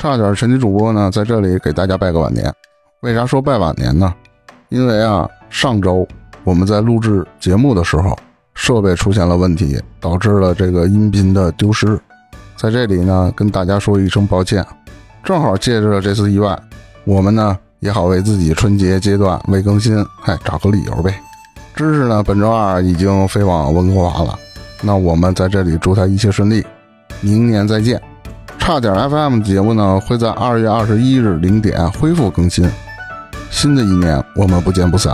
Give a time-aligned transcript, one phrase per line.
[0.00, 2.50] 差点神奇主播呢，在这里给大家拜个晚年。
[3.02, 4.14] 为啥说拜晚年呢？
[4.70, 6.08] 因为啊，上周
[6.42, 8.18] 我们在录制节目的时候，
[8.54, 12.00] 设备出现了问题，导致了这个音频的丢失。
[12.56, 14.66] 在这里呢，跟大家说一声抱歉。
[15.22, 16.58] 正好借着这次意外，
[17.04, 21.14] 我们呢也好为自己春节阶段未更新，嗨，找个理由呗。
[21.74, 24.38] 知识呢，本周二已经飞往温哥华了，
[24.80, 26.64] 那我们在这里祝他一切顺利。
[27.20, 28.00] 明年再见。
[28.60, 32.70] 差点 FM 节目呢会在二月二十一日零点恢复更新。
[33.50, 35.12] 新的一年，我们不见不散。